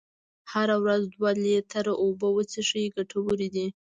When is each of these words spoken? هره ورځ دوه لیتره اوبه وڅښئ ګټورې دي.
هره 0.51 0.75
ورځ 0.83 1.03
دوه 1.15 1.31
لیتره 1.43 1.93
اوبه 2.03 2.27
وڅښئ 2.35 2.83
ګټورې 2.95 3.47
دي. 3.55 3.67